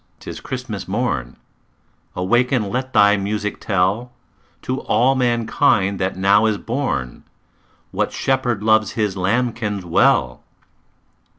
't 0.19 0.27
is 0.31 0.39
Christmas 0.41 0.87
morn 0.87 1.37
Awake 2.15 2.51
and 2.51 2.71
let 2.71 2.91
thy 2.91 3.15
music 3.17 3.59
tell 3.59 4.11
To 4.63 4.79
all 4.79 5.13
mankind 5.13 5.99
that 5.99 6.17
now 6.17 6.47
is 6.47 6.57
born 6.57 7.21
What 7.91 8.11
Shepherd 8.11 8.63
loves 8.63 8.93
His 8.93 9.15
lambkins 9.15 9.85
well!" 9.85 10.41